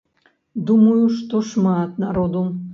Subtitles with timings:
[0.69, 2.47] Думаю, што шмат народу.